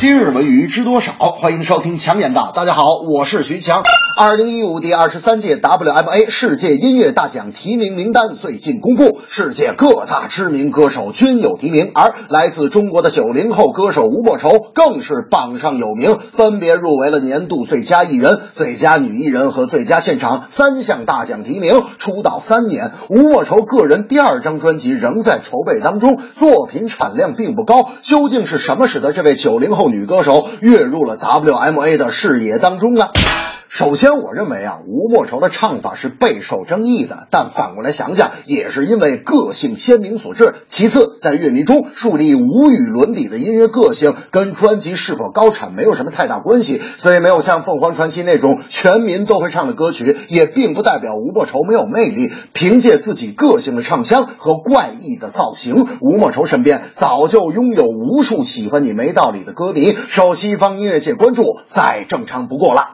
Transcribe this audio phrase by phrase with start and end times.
[0.00, 1.12] 今日文娱知多少？
[1.18, 2.52] 欢迎收听强言道。
[2.54, 3.82] 大家好，我是徐强。
[4.16, 21.82] 二零一五第二十三届 WMA 世界音乐大奖提名名单最近公布，世界各大知名歌手均有提名，而来自中国的九零后歌手吴莫愁更是榜上有名，分别入围了年度最佳艺人、最佳女艺人和最佳现场三项大奖提名。
[21.98, 27.90] 出道三年，吴莫愁个人第二张专辑仍在筹备当中，作品产量并不高。
[28.02, 33.12] 究竟是什么使得这位九零后女歌手跃入了 WMA 的视野当中了？
[33.68, 40.54] 首先，我认为啊，吴莫愁的唱法是备受争议的，但反过来想想，也是因为个性鲜明所致。
[40.70, 46.80] 其次，在乐迷中树立无与伦比的音乐个性，跟专辑是否高产没有什么太大关系。
[46.96, 52.32] 所以，没有像凤凰传奇那种全民都会唱的歌曲，也并不代表吴莫愁没有魅力。
[52.54, 62.88] 凭借自己个性的唱腔和怪异的造型，吴莫愁身边早就拥有无数喜欢你没道理的歌迷，受西方音乐界关注再正常不过了。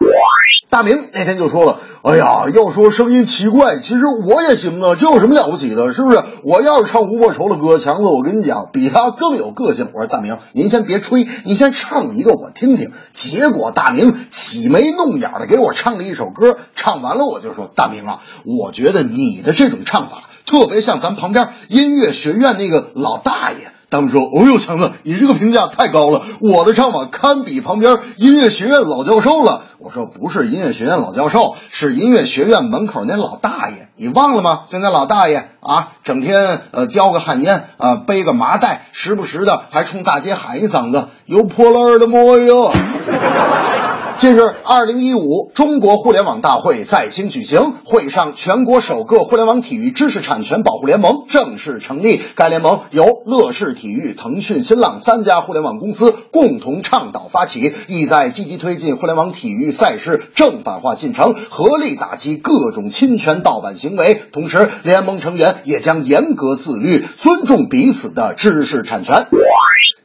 [0.75, 5.93] 大明那天就说了：“哎呀，要说声音奇怪，其实我也行啊，这有什么了不起的？
[5.93, 6.21] 是不是？
[6.43, 23.59] 我要是唱吴莫愁的歌，强子，我跟你讲，比他更有个性。”我说：“大明，您先别吹，你先唱一个我听听。”结果大明挤眉弄眼的给我唱了一首歌，唱完了我就说：“大明啊，我觉得你的这种唱法特别像咱旁边音乐学院那个老大爷。”
[23.95, 34.63] 他们说：“哦呦，强子，你这个评价太高了，我的唱法堪比旁边音乐学院老教授了。”我说：“不是音乐学院老教授，是音乐学院门口那老大爷，你忘了吗？
[34.71, 42.73] 就那老大爷啊，整天呃叼个旱烟啊，背个麻袋，时不时的还冲大街喊一嗓子‘有破烂的没有’。”
[44.17, 52.23] 近日，二零一五中国互联网大会在京举行，会上全国首个互联网体育知识产权保护联盟正式成立。
[52.37, 64.23] 该联盟由乐视体育、腾讯、新浪三家互联网公司共同倡导发起，意在积极推进互联网体育赛事正版化进程，合力打击各种侵权盗版行为。
[64.33, 69.27] 同时，联盟成员也将严格自律，尊重彼此的知识产权。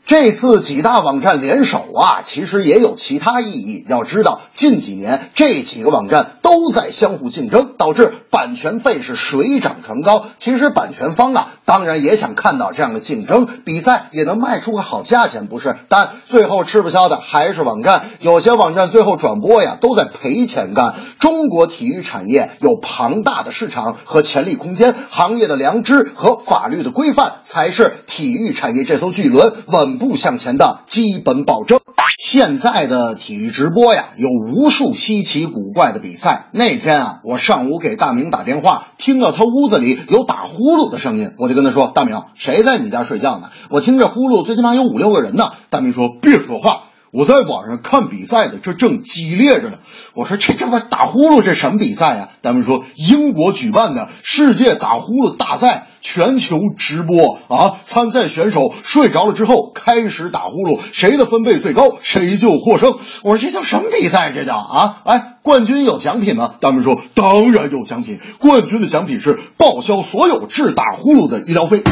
[0.10, 3.86] 这次几大网站联手啊，其实也有其他意义。
[3.88, 10.26] 要知道，近几年这几个网站都在相互竞争，导致版权费是水涨船高。
[10.40, 15.76] 其实版权方啊，当然也想看到这样的竞争，比赛也能卖出个好价钱，不是？
[15.90, 18.06] 但最后吃不消的还是网站。
[18.20, 20.96] 有些网站最后转播呀，都在赔钱干。
[21.20, 29.99] 中国体育产业有庞大的市场和潜力空间，行业的良知和法律的规范，才是体育产业这艘巨轮稳。
[30.00, 31.80] 步向前的基本保证。
[32.18, 36.48] 现在的体育直播呀，有无数稀奇古怪的比赛。
[36.52, 43.52] 那天啊，我上午给大明打电话，听到他屋子里有打呼噜的声音，我就跟他说：“大明，谁在你家睡觉呢？
[43.70, 49.78] 我听这呼噜，最起码有五六个人呢。”大明说：“别说话，我在网上看比赛的，这正激烈着呢。”
[50.16, 57.76] 我说：“这这不打呼噜，这什么比赛呀？”大们说：“英国举办的世界打呼噜大赛。”全球直播啊！
[57.84, 62.98] 参赛选手睡着了之后开始打呼噜，谁的分贝最高，谁就获胜。
[63.24, 64.32] 我说这叫什么比赛？
[64.34, 65.02] 这叫啊！
[65.04, 66.54] 哎，冠军有奖品吗？
[66.62, 71.84] 他们说当然有奖品，冠军的奖品是报销所有治打呼噜的医疗费。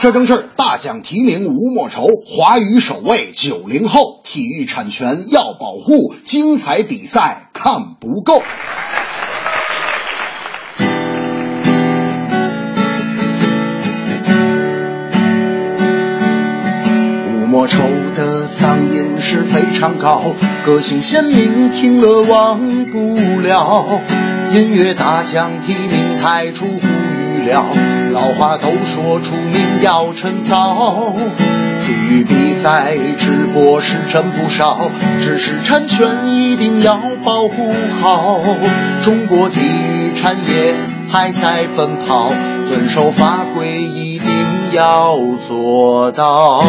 [0.00, 8.42] 这正是大奖提名吴莫愁，华语首位九零后，体育产权要保护，精彩比赛看不够。
[17.28, 17.82] 吴莫愁
[18.14, 20.34] 的嗓音是非常高，
[20.64, 24.00] 个性鲜明，听了忘不了。
[24.50, 26.80] 音乐大奖提名太出乎
[27.40, 27.66] 了，
[28.12, 31.12] 老话都说出名要趁早。
[31.82, 34.78] 体育比赛直播是真不少，
[35.18, 38.38] 知识产权一定要保护好。
[39.02, 40.74] 中国体育产业
[41.08, 42.30] 还在奔跑，
[42.68, 44.28] 遵守法规一定
[44.72, 46.62] 要做到。